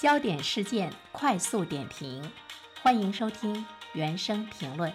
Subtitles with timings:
[0.00, 2.22] 焦点事件快速点评，
[2.82, 3.62] 欢迎收听
[3.92, 4.90] 原声评论。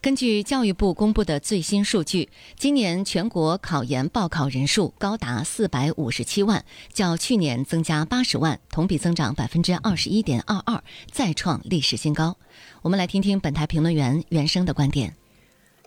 [0.00, 6.64] 根据教育部公布的最新数据，今年全国考研报考人数高达四百五十七万，
[6.94, 12.38] 较去年增加八十万，同比增长百分之二十一点二二，再创历史新高。
[12.80, 15.14] 我们来听听本台评论员原生的观点。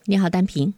[0.06, 0.76] 你好，单平。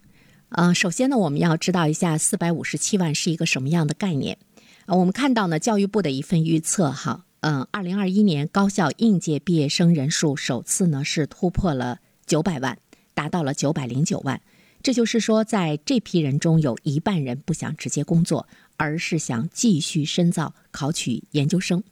[0.49, 4.38] 呃，首先呢，我们要知道一下四百五十七万是一个什么样的概念。
[4.85, 12.77] 啊，我们看到呢，教育部的一份预测，哈，嗯，二零二一年高校应届毕业生人数首次呢是突破了九百万，
[13.16, 14.39] 达到了九百零九万。
[14.84, 21.83] 这就是说，在这批人中有一半人不想直接工作，而是想继续深造，考取研究生。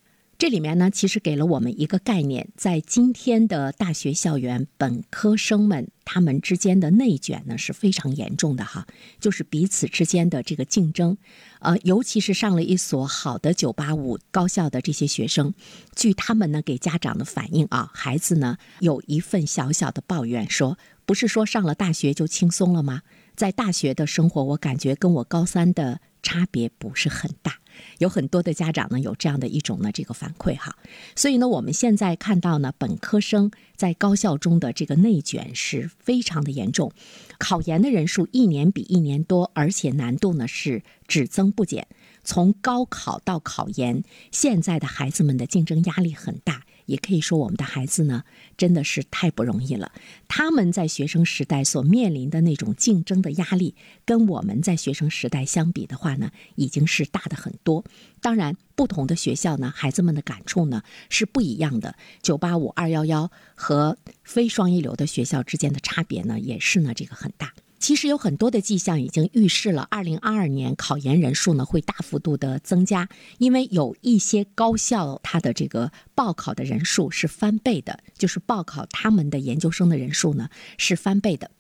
[0.43, 8.85] 这里面呢，其实给了我们一个概念，在今天的大学校园，本科生们他们之间的内卷呢是非常严重的哈，
[9.21, 11.17] 就是彼此之间的这个竞争，
[11.61, 15.53] 呃，尤其是上了一所好的九八五高校的这些学生，
[15.95, 23.03] 据他们呢给家长的反映啊，孩子呢有一份小小的抱怨，说不是说上了大学就轻松了吗？
[23.37, 27.59] 在大学的生活，我感觉跟我高三的差别不是很大。
[27.97, 30.75] 有很多的家长呢，有这样的一种呢这个反馈哈，
[31.15, 36.91] 所以呢，我们现在看到呢，本科生在高校中的这个内卷是非常的严重，
[37.39, 41.87] 考研的人数一年比一年多，而且难度呢是只增不减。
[42.23, 46.63] 从高考到考研，现在的孩子们的竞争压力很大。
[46.85, 48.23] 也可以说，我们的孩子呢，
[48.57, 49.91] 真的是太不容易了。
[50.27, 57.83] 他们在学生时代所面临的那种竞争的压力，跟我们在学生时代相比的话呢，已经是大的很多。
[58.21, 61.95] 当然，不同的学校呢，孩子们的感触呢是不一样的。
[62.21, 67.53] 九八五、二幺幺和非双一流的学校之间的差别呢，也是呢这个很大。
[67.83, 73.09] 其实有很多的迹象已经预示了，二零二二年考研人数呢会大幅度的增加，
[73.39, 81.51] 因为有一些高校它的这个报考的人数是翻倍的，就是报考他们的研究生的人数呢是翻倍的。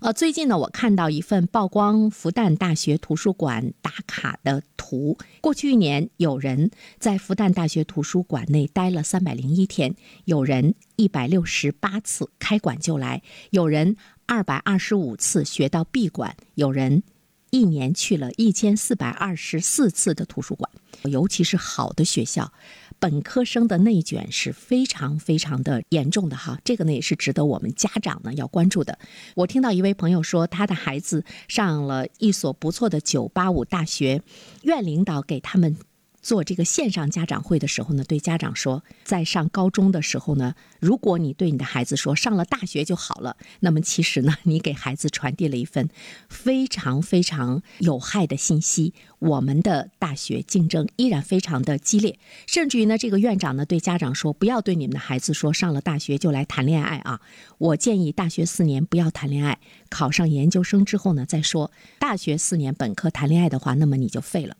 [0.00, 5.18] 呃，最近呢，我看到一份曝光复旦大学图书馆打卡的图。
[5.40, 17.02] 过去一年，有人在复旦大学图书馆内待了三百零一天，有人一百六十八次开馆就来，有人二百二十五次学到闭馆，有人。
[17.50, 20.68] 一年去了一千四百二十四次的图书馆，
[21.04, 22.52] 尤其是好的学校，
[22.98, 26.58] 本科生的内卷是非常非常的严重的哈。
[26.64, 28.98] 这个呢也是值得我们家长呢要关注的。
[29.36, 34.22] 我听到一位朋友说，他的孩子上了一所不错的九八五大学，
[34.62, 35.78] 院领导给他们。
[36.26, 45.88] 做这个线上家长会的时候呢，对家长说，在上高中的时候呢，如果你对你的孩子说上了大学就好了，那么其实呢，你给孩子传递了一份
[46.28, 48.92] 非常非常有害的信息。
[49.20, 57.20] 我们的大学竞争依然非常的激烈，甚至于呢，这个院长呢对家长说，不要对你们的孩子说上了大学就来谈恋爱啊。
[57.58, 61.70] 我建议大学四年不要谈恋爱，考上研究生之后呢再说。
[62.00, 64.56] 大学四年本科谈恋爱的话，那么你就废了。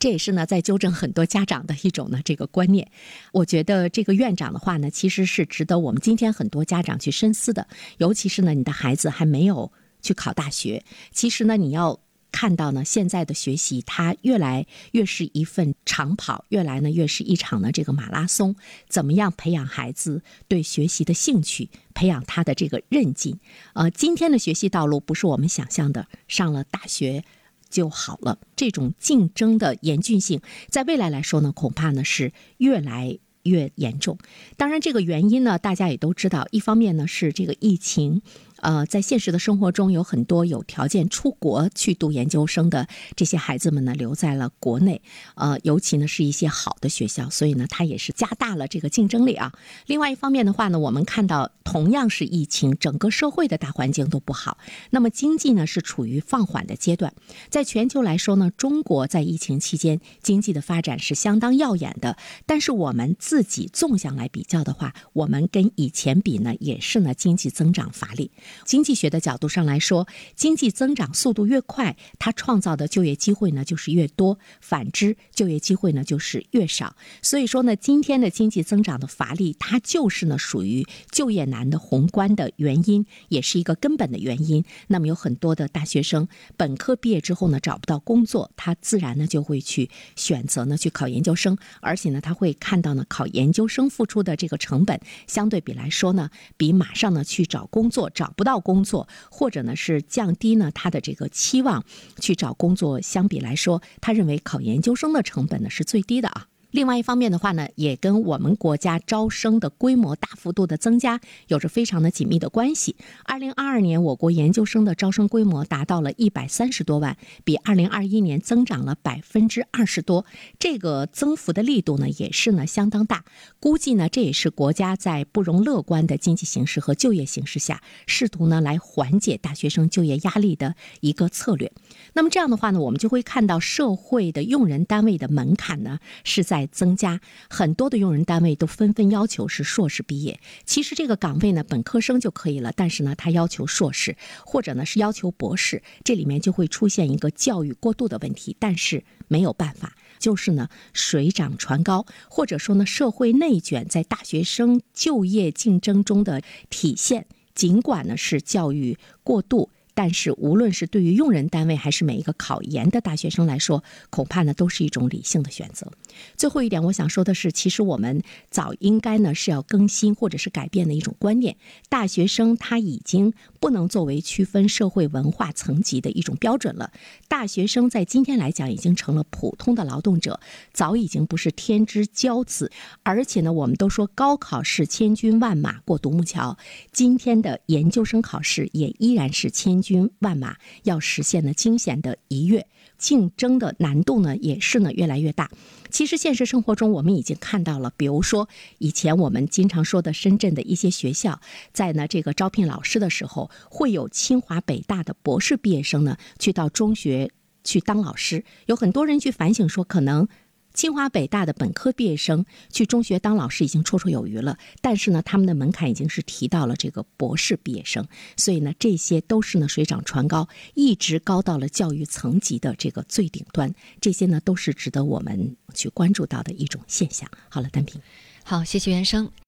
[0.00, 2.90] 这也是呢，在纠正很多家长的一种呢这个观念。
[3.32, 7.68] 我觉得这个院长的话呢，其实是值得我们今天很多家长去深思的。
[7.98, 12.00] 尤其是呢，你的孩子还没有去考大学，其实呢，你要
[12.32, 18.56] 看到呢，现在的学习它越来越是一份长跑，越来呢越是一场呢这个马拉松。
[18.88, 23.38] 怎么样培养孩子对学习的兴趣，培养他的这个韧劲？
[23.74, 27.22] 呃，今天的学习道路不是我们想象的，上了大学。
[27.70, 28.38] 就好了。
[28.56, 34.18] 这种竞争的严峻性，在未来来说呢，恐怕呢是越来越严重。
[34.58, 36.46] 当然，这个原因呢，大家也都知道。
[36.50, 38.20] 一方面呢，是这个疫情。
[38.60, 45.02] 呃，在现实的生活中，有很多有条件出国去读研究生的这些孩子们呢，留在了国内。
[45.34, 49.52] 呃，尤其呢是一些好的学校，所以呢，它也是加大了这个竞争力啊。
[49.86, 54.58] 另外一方面的话呢，我们看到同样是疫情，整个社会的大环境都不好。
[54.90, 57.12] 那么经济呢是处于放缓的阶段。
[57.48, 62.16] 在全球来说呢，中国在疫情期间经济的发展是相当耀眼的。
[62.46, 68.30] 但是我们自己纵向来比较的话，我们跟以前比呢，也是呢经济增长乏力。
[68.64, 76.96] 经济学的角度上来说，经济增长速度越快，它创造的就业机会呢就是越多；反之，就业机会呢就是越少。
[77.22, 84.64] 所以说呢，今天的经济增长的乏力，它就是呢属于就业难的宏观的原因，也是一个根本的原因。
[84.88, 86.26] 那么有很多的大学生
[86.56, 98.34] 本科毕业之后呢找不到工作，他自然呢就会去选择呢去考研究生，而且呢他会看到呢考研究生付出的这个成本相对比来说呢，比马上呢去找工作找。
[98.40, 101.84] 不到工作，或者呢是降低呢他的这个期望
[102.20, 106.46] 去找工作，相比来说，他认为考研究生的成本呢是最低的啊。
[106.70, 112.94] 另外一方面的话呢，也跟我们国家招生的规模大幅度的增加有着非常的紧密的关系。
[113.24, 120.24] 二零二二年，我国研究生的招生规模达到了一百三十多万，比二零二一年增长了百分之二十多。
[120.60, 123.24] 这个增幅的力度呢，也是呢相当大。
[123.58, 131.72] 估计呢，这也是国家在不容乐观的经济形势和就业形势下，试图呢来缓解大学生就业压力的一个策略。
[132.12, 136.59] 那么这样的话呢，我们就会看到社会的用人单位的门槛呢是在。
[136.60, 140.38] 在增加，很多的用人单位都纷纷要求是硕士毕业。
[140.66, 148.54] 其实这个岗位呢，本科生就可以了，但是呢，他要求硕士，或者呢是要求博士，这里面就会出现一个教育过度的问题。
[148.58, 157.26] 但是没有办法，就是呢水涨船高，或者说呢社会内卷在大学生就业竞争中的体现。
[157.54, 159.70] 尽管呢是教育过度。
[159.94, 165.90] 但是，无论是对于用人单位，还是每一个考研的大学生来说，恐怕呢都是一种理性的选择。
[166.36, 171.56] 最后一点，我想说的是，其实我们早应该呢是要更新或者是改变的一种观念：
[171.88, 176.90] 大学生他已经不能作为区分社会文化层级的一种标准了。
[177.28, 180.40] 大学生在今天来讲，已经成了普通的劳动者，
[180.72, 182.70] 早已经不是天之骄子。
[183.02, 186.56] 而且呢，我们都说高考是千军万马过独木桥，
[186.92, 189.89] 今天的研究生考试也依然是千军。
[189.90, 195.50] 军万马要实现的惊险的一跃，竞争的难度呢也是呢越来越大。
[195.90, 198.48] 其实现实生活中我们已经看到了，比如说
[198.78, 201.40] 以前我们经常说的深圳的一些学校，
[201.72, 207.32] 在呢这个招聘老师的时候，会有清华北大的博士毕业生呢去到中学
[207.64, 208.44] 去当老师。
[208.66, 210.28] 有很多人去反省说，可能。
[210.72, 218.06] 清华北大的本科毕业生去中学当老师已经绰绰有余了，但是呢，他们的门槛已经是提到了这个博士毕业生，
[218.36, 227.28] 所以呢，这些都是呢水涨船高，一直高到了教育层级的这个最顶端，这些呢都是值得我们去关注到的一种现象。
[227.48, 228.00] 好了，单平，
[228.44, 229.30] 好，谢谢袁生。